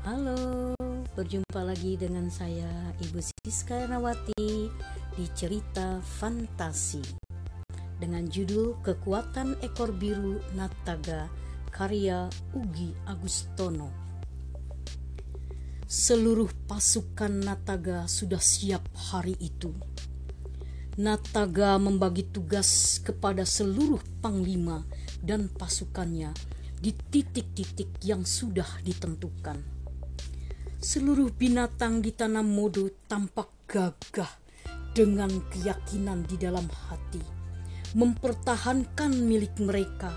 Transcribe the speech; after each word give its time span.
Halo, 0.00 0.72
berjumpa 1.12 1.60
lagi 1.60 1.92
dengan 1.92 2.32
saya 2.32 2.64
Ibu 3.04 3.20
Siska 3.20 3.84
Nawati 3.84 4.72
di 5.12 5.26
cerita 5.36 6.00
fantasi 6.00 7.04
dengan 8.00 8.24
judul 8.24 8.80
Kekuatan 8.80 9.60
Ekor 9.60 9.92
Biru 9.92 10.40
Nataga 10.56 11.28
karya 11.68 12.32
Ugi 12.56 12.96
Agustono. 13.04 13.92
Seluruh 15.84 16.48
pasukan 16.64 17.44
Nataga 17.44 18.08
sudah 18.08 18.40
siap 18.40 18.88
hari 19.12 19.36
itu. 19.36 19.68
Nataga 20.96 21.76
membagi 21.76 22.24
tugas 22.24 23.04
kepada 23.04 23.44
seluruh 23.44 24.00
panglima 24.24 24.80
dan 25.20 25.52
pasukannya 25.52 26.32
di 26.80 26.96
titik-titik 26.96 28.00
yang 28.00 28.24
sudah 28.24 28.80
ditentukan. 28.80 29.79
Seluruh 30.80 31.28
binatang 31.36 32.00
di 32.00 32.08
tanah 32.08 32.40
modo 32.40 32.88
tampak 33.04 33.68
gagah 33.68 34.32
dengan 34.96 35.28
keyakinan 35.52 36.24
di 36.24 36.40
dalam 36.40 36.64
hati, 36.88 37.20
mempertahankan 37.92 39.12
milik 39.12 39.60
mereka. 39.60 40.08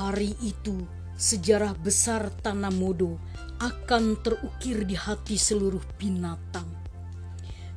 Hari 0.00 0.32
itu, 0.40 0.80
sejarah 1.20 1.76
besar 1.76 2.32
tanah 2.40 2.72
modo 2.72 3.20
akan 3.60 4.16
terukir 4.24 4.88
di 4.88 4.96
hati 4.96 5.36
seluruh 5.36 5.84
binatang. 6.00 6.72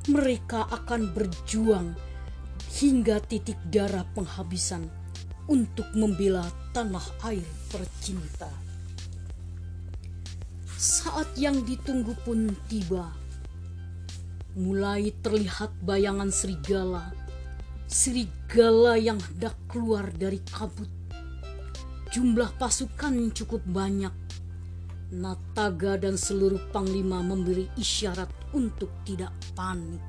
Mereka 0.07 0.71
akan 0.71 1.11
berjuang 1.11 1.99
hingga 2.79 3.19
titik 3.27 3.59
darah 3.67 4.07
penghabisan 4.15 4.87
untuk 5.51 5.91
membela 5.99 6.47
tanah 6.71 7.27
air 7.27 7.43
tercinta. 7.67 8.70
Saat 10.81 11.37
yang 11.37 11.61
ditunggu 11.61 12.17
pun 12.25 12.57
tiba. 12.65 13.13
Mulai 14.57 15.13
terlihat 15.21 15.69
bayangan 15.85 16.33
serigala. 16.33 17.13
Serigala 17.85 18.97
yang 18.97 19.21
hendak 19.21 19.53
keluar 19.69 20.09
dari 20.09 20.41
kabut. 20.49 20.89
Jumlah 22.09 22.57
pasukan 22.57 23.29
cukup 23.29 23.61
banyak. 23.69 24.09
Nataga 25.13 26.01
dan 26.01 26.17
seluruh 26.17 26.73
panglima 26.73 27.21
memberi 27.21 27.69
isyarat 27.77 28.49
untuk 28.57 28.89
tidak 29.05 29.29
panik. 29.53 30.01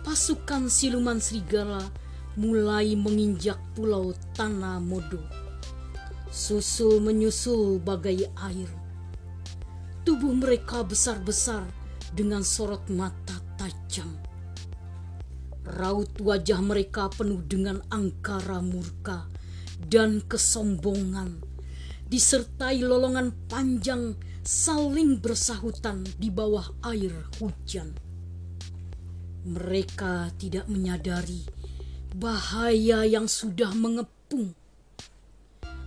Pasukan 0.00 0.72
siluman 0.72 1.20
serigala 1.20 1.84
mulai 2.40 2.96
menginjak 2.96 3.60
pulau 3.76 4.16
Tanah 4.32 4.80
Modo. 4.80 5.20
Susul 6.32 7.04
menyusul 7.04 7.84
bagai 7.84 8.32
air. 8.40 8.85
Tubuh 10.06 10.38
mereka 10.38 10.86
besar-besar 10.86 11.66
dengan 12.14 12.46
sorot 12.46 12.86
mata 12.94 13.42
tajam. 13.58 14.06
Raut 15.66 16.22
wajah 16.22 16.62
mereka 16.62 17.10
penuh 17.10 17.42
dengan 17.42 17.82
angkara 17.90 18.62
murka 18.62 19.26
dan 19.82 20.22
kesombongan, 20.22 21.42
disertai 22.06 22.86
lolongan 22.86 23.34
panjang 23.50 24.14
saling 24.46 25.18
bersahutan 25.18 26.06
di 26.22 26.30
bawah 26.30 26.70
air 26.86 27.10
hujan. 27.42 27.90
Mereka 29.42 30.38
tidak 30.38 30.70
menyadari 30.70 31.42
bahaya 32.14 33.02
yang 33.02 33.26
sudah 33.26 33.74
mengepung. 33.74 34.54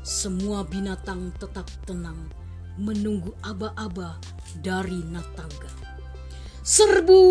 Semua 0.03 0.67
binatang 0.67 1.31
tetap 1.39 1.71
tenang 1.87 2.48
menunggu 2.79 3.35
aba-aba 3.43 4.15
dari 4.63 5.03
Nataga. 5.03 5.67
Serbu! 6.63 7.21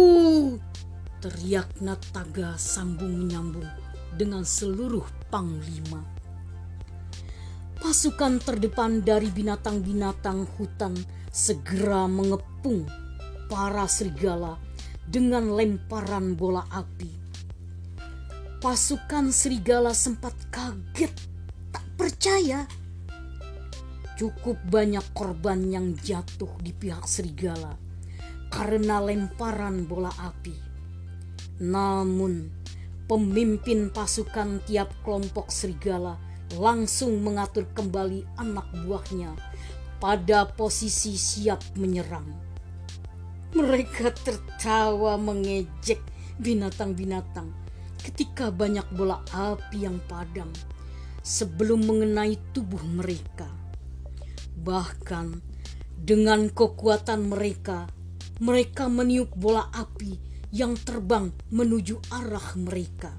Teriak 1.18 1.80
Nataga 1.80 2.54
sambung 2.60 3.26
menyambung 3.26 3.66
dengan 4.14 4.44
seluruh 4.44 5.04
panglima. 5.32 6.04
Pasukan 7.80 8.38
terdepan 8.44 9.00
dari 9.00 9.32
binatang-binatang 9.32 10.44
hutan 10.60 10.94
segera 11.32 12.04
mengepung 12.04 12.84
para 13.48 13.88
serigala 13.88 14.60
dengan 15.08 15.56
lemparan 15.56 16.36
bola 16.36 16.68
api 16.68 17.18
Pasukan 18.58 19.30
serigala 19.30 19.94
sempat 19.94 20.34
kaget, 20.50 21.14
tak 21.70 21.86
percaya. 21.94 22.66
Cukup 24.18 24.58
banyak 24.66 25.14
korban 25.14 25.70
yang 25.70 25.94
jatuh 25.94 26.50
di 26.58 26.74
pihak 26.74 27.06
serigala 27.06 27.78
karena 28.50 28.98
lemparan 28.98 29.86
bola 29.86 30.10
api. 30.10 30.58
Namun, 31.62 32.50
pemimpin 33.06 33.94
pasukan 33.94 34.58
tiap 34.66 34.90
kelompok 35.06 35.54
serigala 35.54 36.18
langsung 36.58 37.22
mengatur 37.22 37.70
kembali 37.78 38.26
anak 38.42 38.66
buahnya 38.82 39.38
pada 40.02 40.50
posisi 40.50 41.14
siap 41.14 41.78
menyerang. 41.78 42.26
Mereka 43.54 44.18
tertawa 44.18 45.14
mengejek 45.14 46.02
binatang-binatang 46.42 47.54
ketika 48.02 48.50
banyak 48.50 48.86
bola 48.98 49.22
api 49.30 49.86
yang 49.86 50.02
padam 50.10 50.50
sebelum 51.22 51.86
mengenai 51.86 52.34
tubuh 52.50 52.82
mereka. 52.82 53.67
Bahkan 54.58 55.26
dengan 55.94 56.50
kekuatan 56.50 57.30
mereka, 57.30 57.86
mereka 58.42 58.90
meniup 58.90 59.30
bola 59.38 59.70
api 59.70 60.18
yang 60.50 60.74
terbang 60.74 61.30
menuju 61.54 62.02
arah 62.10 62.48
mereka. 62.58 63.14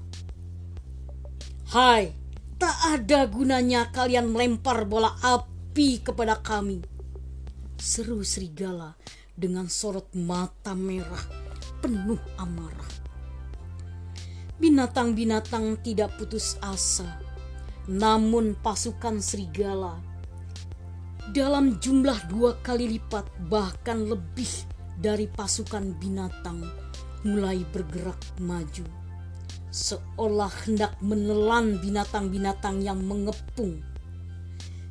Hai, 1.70 2.12
tak 2.60 2.76
ada 2.98 3.24
gunanya 3.30 3.88
kalian 3.94 4.28
melempar 4.28 4.84
bola 4.84 5.16
api 5.22 6.04
kepada 6.04 6.40
kami. 6.44 6.82
Seru 7.80 8.20
serigala 8.20 8.92
dengan 9.32 9.70
sorot 9.72 10.12
mata 10.12 10.76
merah 10.76 11.24
penuh 11.80 12.20
amarah 12.36 13.00
binatang-binatang 14.60 15.80
tidak 15.80 16.14
putus 16.20 16.60
asa. 16.60 17.18
Namun 17.88 18.54
pasukan 18.60 19.18
serigala 19.24 19.98
dalam 21.30 21.78
jumlah 21.78 22.26
dua 22.26 22.58
kali 22.58 22.98
lipat 22.98 23.26
bahkan 23.46 24.02
lebih 24.02 24.50
dari 24.98 25.30
pasukan 25.30 25.94
binatang 26.02 26.66
mulai 27.22 27.62
bergerak 27.70 28.18
maju. 28.42 28.82
Seolah 29.70 30.50
hendak 30.66 30.98
menelan 30.98 31.78
binatang-binatang 31.78 32.82
yang 32.82 32.98
mengepung. 33.06 33.78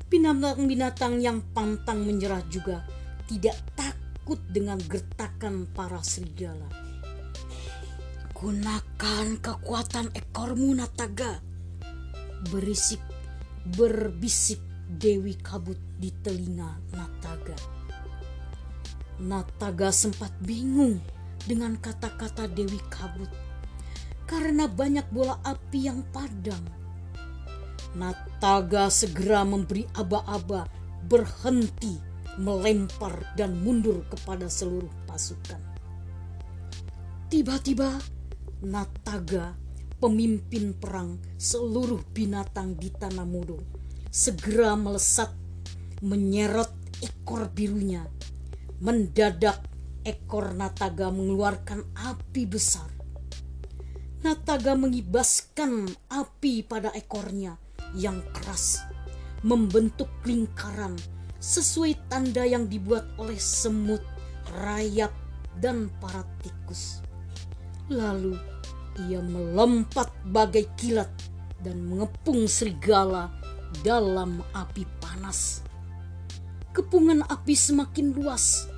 Binatang-binatang 0.07 1.19
yang 1.19 1.43
pantang 1.51 2.07
menyerah 2.07 2.41
juga 2.47 2.87
tidak 3.27 3.59
takut 3.75 4.39
dengan 4.49 4.79
gertakan 4.87 5.69
para 5.75 6.01
serigala 6.01 6.65
Gunakan 8.39 9.35
kekuatan 9.43 10.15
ekormu 10.15 10.71
Nataga. 10.71 11.43
Berisik, 12.47 13.03
berbisik 13.75 14.68
Dewi 14.89 15.37
Kabut 15.37 15.77
di 16.01 16.09
telinga 16.25 16.81
Nataga. 16.97 17.53
Nataga 19.21 19.93
sempat 19.93 20.33
bingung 20.41 20.97
dengan 21.45 21.77
kata-kata 21.77 22.49
Dewi 22.49 22.81
Kabut 22.89 23.29
karena 24.25 24.65
banyak 24.65 25.05
bola 25.13 25.37
api 25.45 25.85
yang 25.85 26.01
padam. 26.09 26.65
Nataga 27.93 28.89
segera 28.89 29.45
memberi 29.45 29.85
aba-aba 29.93 30.65
berhenti 31.05 32.01
melempar 32.41 33.37
dan 33.37 33.61
mundur 33.61 34.01
kepada 34.09 34.49
seluruh 34.49 34.89
pasukan. 35.05 35.61
Tiba-tiba 37.29 37.93
Nataga, 38.65 39.53
pemimpin 40.01 40.73
perang 40.73 41.21
seluruh 41.37 42.01
binatang 42.09 42.73
di 42.73 42.89
tanah 42.89 43.29
mudo, 43.29 43.78
segera 44.09 44.73
melesat 44.73 45.29
menyerot 46.01 46.73
ekor 47.01 47.49
birunya. 47.53 48.05
Mendadak 48.81 49.65
ekor 50.03 50.55
Nataga 50.55 51.13
mengeluarkan 51.13 51.85
api 51.93 52.43
besar. 52.49 52.89
Nataga 54.19 54.75
mengibaskan 54.75 55.87
api 56.11 56.67
pada 56.67 56.91
ekornya 56.91 57.55
yang 57.95 58.19
keras, 58.35 58.83
membentuk 59.47 60.11
lingkaran 60.27 60.99
sesuai 61.39 61.95
tanda 62.11 62.43
yang 62.43 62.67
dibuat 62.67 63.07
oleh 63.15 63.39
semut, 63.39 64.03
rayap, 64.59 65.15
dan 65.63 65.87
para 66.03 66.27
tikus. 66.43 66.99
Lalu 67.87 68.35
ia 69.07 69.23
melompat 69.23 70.11
bagai 70.27 70.67
kilat 70.75 71.07
dan 71.63 71.79
mengepung 71.87 72.43
serigala 72.47 73.31
dalam 73.81 74.41
api 74.53 74.83
panas. 74.99 75.63
Kepungan 76.73 77.25
api 77.25 77.53
semakin 77.53 78.13
luas. 78.13 78.69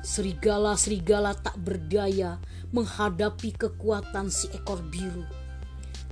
Serigala-serigala 0.00 1.36
tak 1.36 1.60
berdaya 1.60 2.40
menghadapi 2.72 3.52
kekuatan 3.56 4.32
si 4.32 4.48
ekor 4.52 4.80
biru. 4.88 5.24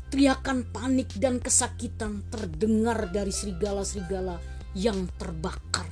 Teriakan 0.08 0.68
panik 0.72 1.12
dan 1.20 1.36
kesakitan 1.40 2.24
terdengar 2.32 3.12
dari 3.12 3.32
serigala-serigala 3.32 4.40
yang 4.72 5.08
terbakar. 5.20 5.88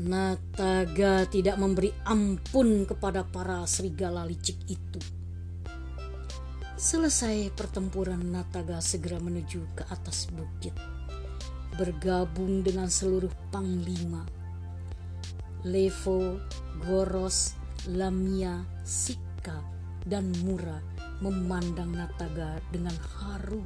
Nataga 0.00 1.28
tidak 1.28 1.60
memberi 1.60 1.92
ampun 2.08 2.88
kepada 2.88 3.26
para 3.26 3.62
serigala 3.68 4.24
licik 4.26 4.56
itu. 4.66 5.19
Selesai 6.80 7.52
pertempuran, 7.52 8.32
Nataga 8.32 8.80
segera 8.80 9.20
menuju 9.20 9.76
ke 9.76 9.84
atas 9.92 10.32
bukit, 10.32 10.72
bergabung 11.76 12.64
dengan 12.64 12.88
seluruh 12.88 13.28
panglima. 13.52 14.24
Levo, 15.68 16.40
Goros, 16.80 17.52
Lamia, 17.92 18.64
Sika, 18.80 19.60
dan 20.08 20.32
Mura 20.40 20.80
memandang 21.20 21.92
Nataga 21.92 22.56
dengan 22.72 22.96
haru 22.96 23.60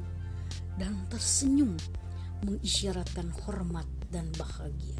dan 0.74 1.06
tersenyum 1.06 1.78
mengisyaratkan 2.42 3.30
hormat 3.46 3.86
dan 4.10 4.26
bahagia. 4.34 4.98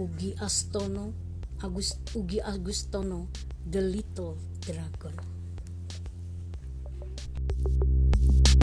Ugi 0.00 0.40
Astono, 0.40 1.12
Agust, 1.60 2.00
Ugi 2.16 2.40
Agustono, 2.40 3.28
The 3.68 3.92
Little 3.92 4.40
Dragon. 4.64 5.33